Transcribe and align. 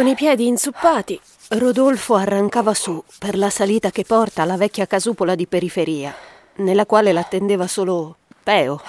Con 0.00 0.08
i 0.08 0.14
piedi 0.14 0.46
inzuppati, 0.46 1.20
Rodolfo 1.48 2.14
arrancava 2.14 2.72
su 2.72 3.04
per 3.18 3.36
la 3.36 3.50
salita 3.50 3.90
che 3.90 4.02
porta 4.02 4.40
alla 4.40 4.56
vecchia 4.56 4.86
casupola 4.86 5.34
di 5.34 5.46
periferia, 5.46 6.16
nella 6.54 6.86
quale 6.86 7.12
l'attendeva 7.12 7.66
solo 7.66 8.16
Peo, 8.42 8.80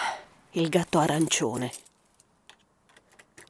il 0.51 0.69
gatto 0.69 0.99
arancione. 0.99 1.69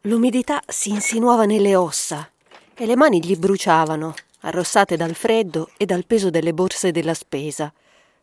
L'umidità 0.02 0.60
si 0.66 0.90
insinuava 0.90 1.46
nelle 1.46 1.76
ossa 1.76 2.28
e 2.74 2.86
le 2.88 2.96
mani 2.96 3.24
gli 3.24 3.36
bruciavano, 3.36 4.16
arrossate 4.40 4.98
dal 4.98 5.14
freddo 5.14 5.70
e 5.78 5.86
dal 5.86 6.08
peso 6.08 6.32
delle 6.32 6.56
borse 6.56 6.90
della 6.90 7.14
spesa, 7.14 7.72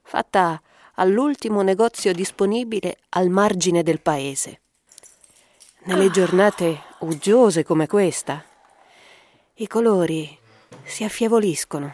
fatta 0.03 0.61
all'ultimo 0.95 1.63
negozio 1.63 2.13
disponibile 2.13 2.97
al 3.11 3.29
margine 3.29 3.85
del 3.85 4.01
paese. 4.01 4.61
Nelle 5.85 6.11
giornate 6.11 6.83
uggiose 7.03 7.63
come 7.63 7.87
questa, 7.87 8.43
i 9.61 9.67
colori 9.67 10.39
si 10.85 11.03
affievoliscono 11.03 11.93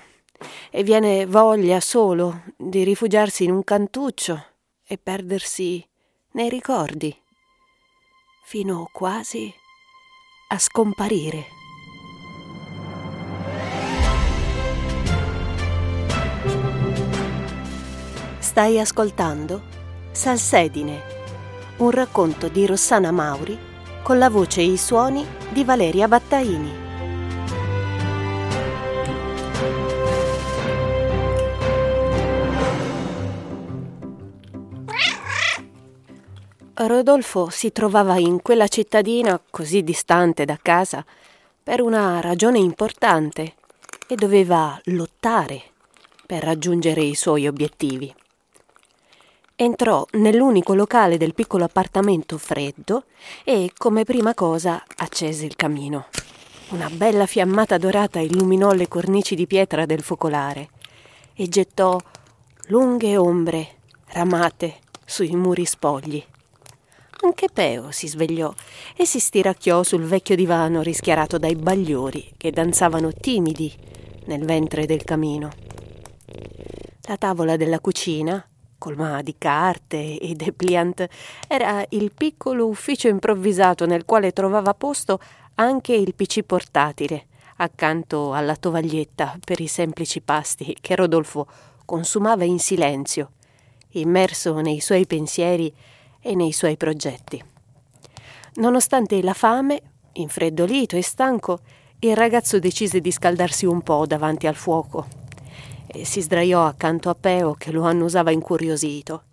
e 0.71 0.83
viene 0.83 1.25
voglia 1.25 1.81
solo 1.81 2.43
di 2.57 2.85
rifugiarsi 2.85 3.45
in 3.45 3.53
un 3.53 3.65
cantuccio 3.65 4.45
e 4.87 4.99
perdersi 4.99 5.87
nei 6.33 6.51
ricordi, 6.51 7.17
fino 8.45 8.91
quasi 8.93 9.53
a 10.49 10.59
scomparire. 10.59 11.47
Stai 18.41 18.79
ascoltando 18.79 19.62
Salsedine, 20.12 21.03
un 21.79 21.91
racconto 21.91 22.49
di 22.49 22.67
Rossana 22.67 23.11
Mauri 23.11 23.59
con 24.03 24.19
la 24.19 24.29
voce 24.29 24.61
e 24.61 24.65
i 24.65 24.77
suoni 24.77 25.27
di 25.49 25.65
Valeria 25.65 26.07
Battaini. 26.07 26.84
Rodolfo 36.87 37.51
si 37.51 37.73
trovava 37.73 38.19
in 38.19 38.43
quella 38.43 38.69
cittadina 38.69 39.41
così 39.51 39.83
distante 39.83 40.45
da 40.45 40.59
casa 40.61 41.05
per 41.63 41.81
una 41.81 42.21
ragione 42.21 42.59
importante 42.59 43.55
e 44.07 44.15
doveva 44.15 44.79
lottare 44.85 45.62
per 46.27 46.43
raggiungere 46.43 47.03
i 47.03 47.15
suoi 47.15 47.47
obiettivi. 47.47 48.15
Entrò 49.57 50.05
nell'unico 50.12 50.75
locale 50.75 51.17
del 51.17 51.33
piccolo 51.33 51.65
appartamento 51.65 52.39
freddo 52.39 53.05
e, 53.45 53.71
come 53.77 54.05
prima 54.05 54.35
cosa, 54.35 54.83
accese 54.97 55.45
il 55.47 55.55
camino. 55.55 56.07
Una 56.71 56.91
bella 56.91 57.27
fiammata 57.27 57.79
dorata 57.79 58.19
illuminò 58.19 58.73
le 58.73 58.89
cornici 58.89 59.35
di 59.35 59.47
pietra 59.47 59.87
del 59.87 60.03
focolare 60.03 60.71
e 61.35 61.47
gettò 61.47 61.97
lunghe 62.69 63.17
ombre 63.17 63.77
ramate 64.07 64.81
sui 65.05 65.37
muri 65.37 65.65
spogli. 65.65 66.25
Anche 67.25 67.48
Peo 67.50 67.91
si 67.91 68.06
svegliò 68.06 68.53
e 68.94 69.06
si 69.06 69.19
stiracchiò 69.19 69.83
sul 69.83 70.03
vecchio 70.03 70.36
divano 70.36 70.83
rischiarato 70.83 71.39
dai 71.39 71.56
bagliori 71.56 72.34
che 72.36 72.50
danzavano 72.50 73.12
timidi 73.12 73.72
nel 74.27 74.44
ventre 74.44 74.84
del 74.84 75.05
camino. 75.05 75.50
La 77.06 77.16
tavola 77.16 77.56
della 77.56 77.81
cucina, 77.81 78.47
colma 78.77 79.22
di 79.22 79.36
carte 79.39 80.19
e 80.19 80.34
depliant, 80.34 81.08
era 81.48 81.83
il 81.91 82.12
piccolo 82.12 82.66
ufficio 82.66 83.08
improvvisato 83.08 83.86
nel 83.86 84.05
quale 84.05 84.33
trovava 84.33 84.75
posto 84.75 85.19
anche 85.55 85.94
il 85.94 86.14
PC 86.14 86.42
portatile, 86.42 87.28
accanto 87.56 88.34
alla 88.34 88.55
tovaglietta 88.55 89.38
per 89.42 89.61
i 89.61 89.66
semplici 89.66 90.20
pasti 90.20 90.77
che 90.78 90.94
Rodolfo 90.94 91.47
consumava 91.87 92.44
in 92.44 92.59
silenzio, 92.59 93.31
immerso 93.93 94.60
nei 94.60 94.81
suoi 94.81 95.06
pensieri 95.06 95.72
e 96.27 96.35
nei 96.35 96.53
suoi 96.53 96.79
progetti. 96.79 97.43
Nonostante 98.55 99.23
la 99.23 99.35
fame, 99.35 99.83
infreddolito 100.12 100.97
e 100.97 101.03
stanco, 101.03 101.61
il 101.99 102.17
ragazzo 102.17 102.59
decise 102.59 103.01
di 103.01 103.11
scaldarsi 103.11 103.67
un 103.67 103.83
po' 103.83 104.07
davanti 104.07 104.47
al 104.47 104.55
fuoco 104.55 105.07
e 105.87 106.07
si 106.07 106.23
sdraiò 106.23 106.65
accanto 106.65 107.11
a 107.11 107.15
Peo 107.15 107.53
che 107.53 107.71
lo 107.71 107.85
annusava 107.85 108.31
incuriosito. 108.31 109.25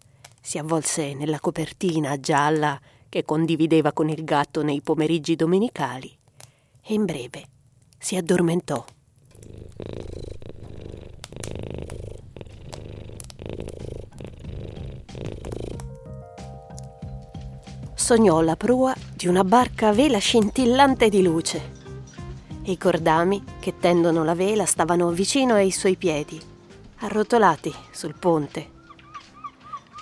Si 0.42 0.58
avvolse 0.58 1.14
nella 1.14 1.40
copertina 1.40 2.20
gialla 2.20 2.80
che 3.08 3.24
condivideva 3.24 3.94
con 3.94 4.10
il 4.10 4.24
gatto 4.24 4.64
nei 4.64 4.82
pomeriggi 4.82 5.36
domenicali 5.36 6.14
e 6.84 6.94
in 6.94 7.06
breve 7.06 7.44
si 7.98 8.16
addormentò. 8.18 8.84
Sognò 18.02 18.42
la 18.42 18.56
prua 18.56 18.96
di 19.14 19.28
una 19.28 19.44
barca 19.44 19.90
a 19.90 19.92
vela 19.94 20.18
scintillante 20.18 21.08
di 21.08 21.22
luce. 21.22 21.72
I 22.64 22.76
cordami 22.76 23.44
che 23.60 23.78
tendono 23.78 24.24
la 24.24 24.34
vela 24.34 24.66
stavano 24.66 25.10
vicino 25.12 25.54
ai 25.54 25.70
suoi 25.70 25.96
piedi, 25.98 26.42
arrotolati 27.02 27.72
sul 27.92 28.16
ponte. 28.18 28.72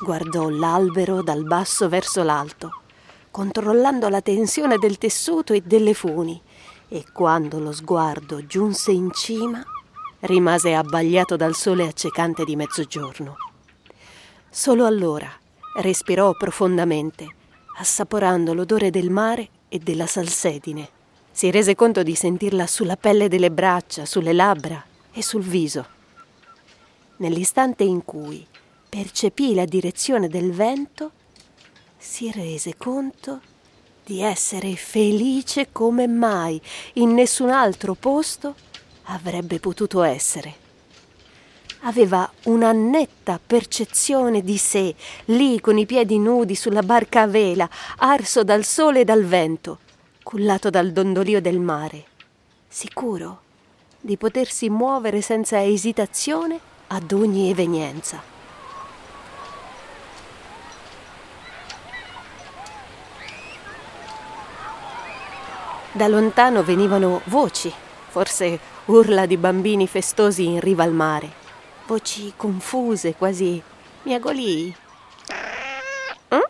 Guardò 0.01 0.47
l'albero 0.47 1.21
dal 1.21 1.43
basso 1.43 1.89
verso 1.89 2.23
l'alto, 2.23 2.83
controllando 3.31 4.07
la 4.07 4.21
tensione 4.21 4.77
del 4.77 4.97
tessuto 4.97 5.51
e 5.51 5.61
delle 5.61 5.93
funi, 5.93 6.41
e 6.87 7.03
quando 7.11 7.59
lo 7.59 7.73
sguardo 7.73 8.45
giunse 8.45 8.91
in 8.91 9.11
cima, 9.11 9.61
rimase 10.21 10.73
abbagliato 10.73 11.35
dal 11.35 11.53
sole 11.53 11.85
accecante 11.85 12.45
di 12.45 12.55
mezzogiorno. 12.55 13.35
Solo 14.49 14.85
allora 14.85 15.29
respirò 15.75 16.31
profondamente 16.31 17.35
assaporando 17.79 18.53
l'odore 18.53 18.89
del 18.89 19.09
mare 19.09 19.49
e 19.69 19.79
della 19.79 20.05
salsedine. 20.05 20.89
Si 21.31 21.49
rese 21.49 21.75
conto 21.75 22.03
di 22.03 22.15
sentirla 22.15 22.67
sulla 22.67 22.97
pelle 22.97 23.27
delle 23.27 23.51
braccia, 23.51 24.05
sulle 24.05 24.33
labbra 24.33 24.83
e 25.11 25.23
sul 25.23 25.43
viso. 25.43 25.97
Nell'istante 27.17 27.83
in 27.83 28.03
cui 28.03 28.45
percepì 28.87 29.53
la 29.53 29.65
direzione 29.65 30.27
del 30.27 30.51
vento, 30.51 31.11
si 31.97 32.31
rese 32.31 32.75
conto 32.77 33.41
di 34.03 34.21
essere 34.21 34.75
felice 34.75 35.71
come 35.71 36.07
mai 36.07 36.59
in 36.93 37.13
nessun 37.13 37.49
altro 37.49 37.93
posto 37.93 38.55
avrebbe 39.03 39.59
potuto 39.59 40.01
essere 40.01 40.67
aveva 41.81 42.29
una 42.43 42.71
netta 42.71 43.39
percezione 43.45 44.41
di 44.41 44.57
sé, 44.57 44.93
lì 45.25 45.59
con 45.61 45.77
i 45.77 45.85
piedi 45.85 46.17
nudi 46.19 46.55
sulla 46.55 46.81
barca 46.81 47.21
a 47.21 47.27
vela, 47.27 47.69
arso 47.97 48.43
dal 48.43 48.63
sole 48.63 49.01
e 49.01 49.05
dal 49.05 49.23
vento, 49.23 49.79
cullato 50.23 50.69
dal 50.69 50.91
dondolio 50.91 51.39
del 51.39 51.59
mare, 51.59 52.03
sicuro 52.67 53.41
di 54.01 54.17
potersi 54.17 54.69
muovere 54.69 55.21
senza 55.21 55.63
esitazione 55.63 56.59
ad 56.87 57.11
ogni 57.11 57.49
evenienza. 57.49 58.37
Da 65.91 66.07
lontano 66.07 66.63
venivano 66.63 67.21
voci, 67.25 67.73
forse 68.07 68.59
urla 68.85 69.25
di 69.25 69.37
bambini 69.37 69.87
festosi 69.87 70.45
in 70.45 70.59
riva 70.59 70.83
al 70.83 70.93
mare 70.93 71.38
voci 71.89 72.33
confuse, 72.35 73.15
quasi 73.15 73.59
miagolii. 74.03 74.75
Eh? 76.27 76.49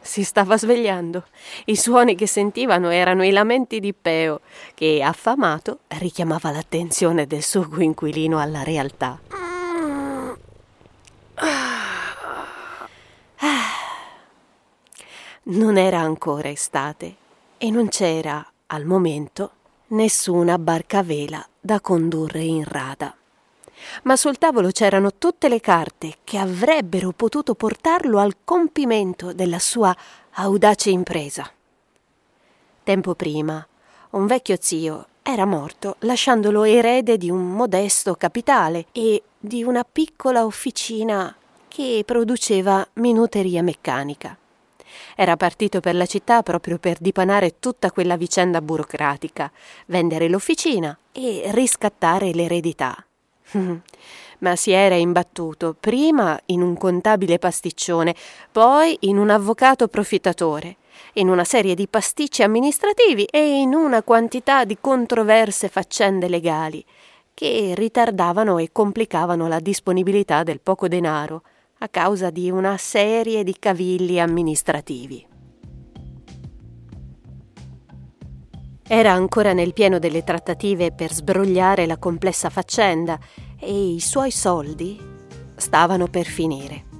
Si 0.00 0.24
stava 0.24 0.56
svegliando. 0.56 1.26
I 1.66 1.76
suoni 1.76 2.14
che 2.14 2.26
sentivano 2.26 2.88
erano 2.88 3.22
i 3.22 3.32
lamenti 3.32 3.80
di 3.80 3.92
Peo, 3.92 4.40
che, 4.72 5.02
affamato, 5.02 5.80
richiamava 5.98 6.50
l'attenzione 6.50 7.26
del 7.26 7.42
suo 7.42 7.68
coinquilino 7.68 8.40
alla 8.40 8.62
realtà. 8.62 9.20
Non 15.44 15.76
era 15.76 15.98
ancora 15.98 16.48
estate 16.48 17.16
e 17.58 17.70
non 17.70 17.88
c'era, 17.88 18.42
al 18.68 18.86
momento, 18.86 19.50
nessuna 19.88 20.56
barca 20.56 20.98
a 20.98 21.02
vela 21.02 21.46
da 21.60 21.80
condurre 21.80 22.40
in 22.40 22.64
rada 22.64 23.14
ma 24.04 24.16
sul 24.16 24.38
tavolo 24.38 24.70
c'erano 24.70 25.12
tutte 25.14 25.48
le 25.48 25.60
carte 25.60 26.18
che 26.24 26.38
avrebbero 26.38 27.12
potuto 27.12 27.54
portarlo 27.54 28.18
al 28.18 28.36
compimento 28.44 29.32
della 29.32 29.58
sua 29.58 29.94
audace 30.32 30.90
impresa. 30.90 31.50
Tempo 32.82 33.14
prima, 33.14 33.64
un 34.10 34.26
vecchio 34.26 34.56
zio 34.60 35.06
era 35.22 35.44
morto 35.44 35.96
lasciandolo 36.00 36.64
erede 36.64 37.16
di 37.16 37.30
un 37.30 37.52
modesto 37.52 38.14
capitale 38.16 38.86
e 38.92 39.22
di 39.38 39.62
una 39.62 39.84
piccola 39.84 40.44
officina 40.44 41.34
che 41.68 42.02
produceva 42.04 42.86
minuteria 42.94 43.62
meccanica. 43.62 44.36
Era 45.14 45.36
partito 45.36 45.80
per 45.80 45.94
la 45.94 46.06
città 46.06 46.42
proprio 46.42 46.78
per 46.78 46.98
dipanare 46.98 47.58
tutta 47.60 47.90
quella 47.90 48.16
vicenda 48.16 48.60
burocratica, 48.60 49.50
vendere 49.86 50.28
l'officina 50.28 50.96
e 51.12 51.44
riscattare 51.52 52.32
l'eredità. 52.32 53.06
Ma 54.38 54.56
si 54.56 54.72
era 54.72 54.96
imbattuto 54.96 55.76
prima 55.78 56.38
in 56.46 56.62
un 56.62 56.76
contabile 56.76 57.38
pasticcione, 57.38 58.14
poi 58.50 58.96
in 59.00 59.18
un 59.18 59.30
avvocato 59.30 59.86
profittatore, 59.88 60.76
in 61.14 61.28
una 61.28 61.44
serie 61.44 61.74
di 61.74 61.86
pasticci 61.86 62.42
amministrativi 62.42 63.24
e 63.24 63.60
in 63.60 63.74
una 63.74 64.02
quantità 64.02 64.64
di 64.64 64.78
controverse 64.80 65.68
faccende 65.68 66.28
legali 66.28 66.84
che 67.34 67.72
ritardavano 67.74 68.58
e 68.58 68.70
complicavano 68.72 69.48
la 69.48 69.60
disponibilità 69.60 70.42
del 70.42 70.60
poco 70.60 70.88
denaro 70.88 71.42
a 71.78 71.88
causa 71.88 72.30
di 72.30 72.50
una 72.50 72.76
serie 72.76 73.42
di 73.42 73.56
cavilli 73.58 74.20
amministrativi. 74.20 75.31
Era 78.86 79.12
ancora 79.12 79.52
nel 79.52 79.72
pieno 79.72 79.98
delle 79.98 80.24
trattative 80.24 80.92
per 80.92 81.12
sbrogliare 81.12 81.86
la 81.86 81.96
complessa 81.96 82.50
faccenda 82.50 83.18
e 83.58 83.94
i 83.94 84.00
suoi 84.00 84.30
soldi 84.30 85.00
stavano 85.56 86.08
per 86.08 86.26
finire. 86.26 86.90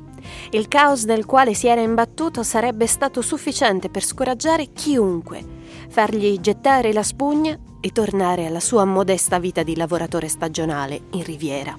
Il 0.51 0.69
caos 0.69 1.05
nel 1.05 1.27
quale 1.27 1.55
si 1.55 1.67
era 1.67 1.81
imbattuto 1.81 2.43
sarebbe 2.43 2.87
stato 2.87 3.21
sufficiente 3.21 3.91
per 3.91 4.05
scoraggiare 4.05 4.73
chiunque, 4.73 5.45
fargli 5.89 6.39
gettare 6.41 6.93
la 6.93 7.03
spugna 7.03 7.59
e 7.81 7.91
tornare 7.91 8.47
alla 8.47 8.61
sua 8.61 8.85
modesta 8.85 9.39
vita 9.39 9.63
di 9.63 9.75
lavoratore 9.75 10.29
stagionale 10.29 11.01
in 11.11 11.25
Riviera. 11.25 11.77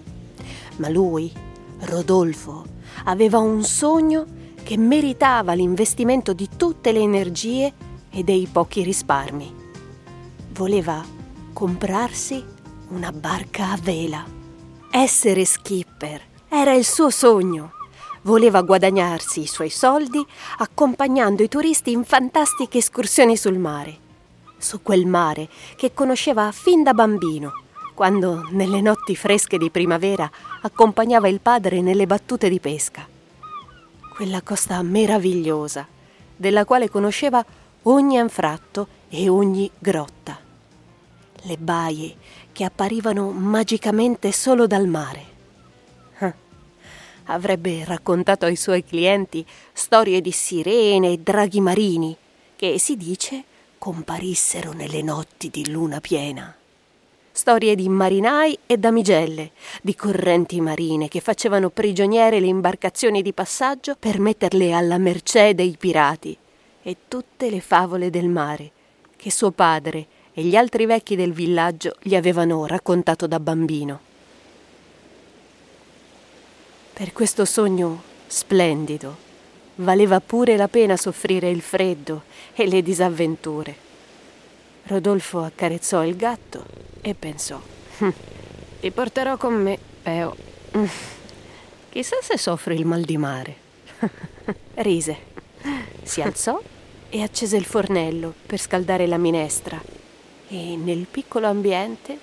Ma 0.78 0.90
lui, 0.90 1.32
Rodolfo, 1.80 2.66
aveva 3.06 3.40
un 3.40 3.64
sogno 3.64 4.26
che 4.64 4.78
meritava 4.78 5.54
l'investimento 5.54 6.34
di 6.34 6.50
tutte 6.56 6.92
le 6.92 7.00
energie 7.00 7.74
e 8.10 8.24
dei 8.24 8.48
pochi 8.52 8.84
risparmi. 8.84 9.63
Voleva 10.54 11.04
comprarsi 11.52 12.46
una 12.90 13.12
barca 13.12 13.72
a 13.72 13.80
vela. 13.82 14.24
Essere 14.92 15.46
skipper 15.46 16.22
era 16.48 16.74
il 16.74 16.86
suo 16.86 17.10
sogno. 17.10 17.72
Voleva 18.22 18.62
guadagnarsi 18.62 19.42
i 19.42 19.48
suoi 19.48 19.72
soldi 19.72 20.24
accompagnando 20.60 21.42
i 21.42 21.48
turisti 21.50 21.92
in 21.92 22.04
fantastiche 22.04 22.78
escursioni 22.78 23.36
sul 23.36 23.58
mare. 23.58 23.98
Su 24.60 24.84
quel 24.84 25.08
mare 25.08 25.50
che 25.76 25.92
conosceva 25.92 26.52
fin 26.52 26.84
da 26.84 26.94
bambino, 26.94 27.64
quando 27.96 28.48
nelle 28.52 28.80
notti 28.80 29.16
fresche 29.16 29.58
di 29.58 29.72
primavera 29.72 30.30
accompagnava 30.62 31.28
il 31.30 31.40
padre 31.40 31.82
nelle 31.82 32.06
battute 32.06 32.48
di 32.48 32.60
pesca. 32.60 33.08
Quella 34.16 34.44
costa 34.44 34.80
meravigliosa, 34.84 35.88
della 36.36 36.64
quale 36.64 36.92
conosceva 36.92 37.44
ogni 37.84 38.20
anfratto 38.20 38.88
e 39.10 39.30
ogni 39.30 39.70
grotta. 39.80 40.43
Le 41.44 41.58
baie 41.58 42.16
che 42.52 42.64
apparivano 42.64 43.30
magicamente 43.32 44.32
solo 44.32 44.68
dal 44.68 44.88
mare. 44.88 45.32
Avrebbe 47.26 47.86
raccontato 47.86 48.46
ai 48.46 48.56
suoi 48.56 48.84
clienti 48.84 49.46
storie 49.72 50.20
di 50.20 50.32
sirene 50.32 51.12
e 51.12 51.18
draghi 51.20 51.62
marini 51.62 52.16
che, 52.56 52.78
si 52.80 52.98
dice, 52.98 53.44
comparissero 53.78 54.74
nelle 54.74 55.02
notti 55.02 55.50
di 55.50 55.70
luna 55.70 56.02
piena 56.02 56.56
storie 57.36 57.74
di 57.74 57.90
marinai 57.90 58.58
e 58.68 58.78
damigelle, 58.78 59.52
di 59.82 59.96
correnti 59.96 60.62
marine 60.62 61.08
che 61.08 61.20
facevano 61.20 61.72
prigioniere 61.72 62.40
le 62.40 62.46
imbarcazioni 62.46 63.24
di 63.24 63.34
passaggio 63.34 63.96
per 63.98 64.20
metterle 64.20 64.72
alla 64.72 65.00
mercé 65.00 65.56
dei 65.56 65.76
pirati, 65.78 66.38
e 66.84 66.98
tutte 67.08 67.50
le 67.50 67.60
favole 67.60 68.12
del 68.12 68.30
mare 68.30 68.72
che 69.16 69.32
suo 69.32 69.52
padre 69.52 70.06
e 70.34 70.42
gli 70.42 70.56
altri 70.56 70.86
vecchi 70.86 71.16
del 71.16 71.32
villaggio 71.32 71.96
gli 72.02 72.16
avevano 72.16 72.66
raccontato 72.66 73.28
da 73.28 73.40
bambino. 73.40 74.12
Per 76.94 77.14
questo 77.14 77.46
sogno 77.46 78.02
splendido 78.28 79.32
valeva 79.76 80.20
pure 80.20 80.56
la 80.56 80.68
pena 80.68 80.98
soffrire 80.98 81.50
il 81.50 81.62
freddo 81.62 82.24
e 82.54 82.68
le 82.68 82.82
disavventure. 82.82 83.76
Rodolfo 84.86 85.42
accarezzò 85.44 86.04
il 86.06 86.16
gatto 86.16 86.66
e 87.02 87.14
pensò, 87.14 87.60
hm, 88.00 88.10
ti 88.80 88.92
porterò 88.92 89.38
con 89.38 89.54
me, 89.54 89.78
Peo. 90.02 90.36
Chissà 91.90 92.18
se 92.22 92.38
soffre 92.38 92.74
il 92.74 92.86
mal 92.86 93.02
di 93.02 93.18
mare. 93.18 93.56
Rise, 94.76 95.18
si 96.02 96.22
alzò 96.22 96.60
e 97.10 97.22
accese 97.22 97.56
il 97.56 97.66
fornello 97.66 98.34
per 98.46 98.60
scaldare 98.60 99.06
la 99.06 99.18
minestra 99.18 100.02
e 100.54 100.78
nel 100.78 101.08
piccolo 101.10 101.48
ambiente, 101.48 102.16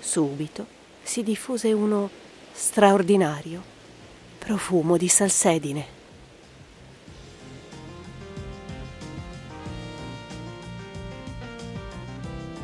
subito, 0.00 0.66
si 1.04 1.22
diffuse 1.22 1.72
uno 1.72 2.10
straordinario 2.52 3.62
profumo 4.38 4.96
di 4.96 5.06
salsedine. 5.06 5.94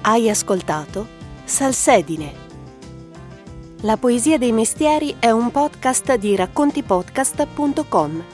Hai 0.00 0.28
ascoltato 0.28 1.20
Salsedine. 1.44 2.40
La 3.82 3.96
poesia 3.96 4.38
dei 4.38 4.50
mestieri 4.50 5.14
è 5.20 5.30
un 5.30 5.52
podcast 5.52 6.16
di 6.16 6.34
raccontipodcast.com. 6.34 8.24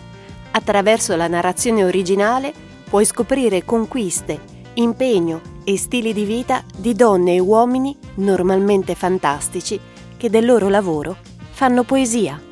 Attraverso 0.53 1.17
la 1.17 1.29
narrazione 1.29 1.85
originale 1.85 2.55
puoi 2.89 3.05
scoprire 3.05 3.63
conquiste, 3.67 4.41
impegno 4.75 5.57
e 5.69 5.77
stili 5.77 6.15
di 6.15 6.25
vita 6.25 6.65
di 6.75 6.95
donne 6.95 7.35
e 7.35 7.41
uomini 7.41 7.95
normalmente 8.15 8.95
fantastici 8.95 9.79
che 10.17 10.31
del 10.31 10.47
loro 10.47 10.71
lavoro 10.71 11.15
fanno 11.51 11.83
poesia. 11.83 12.48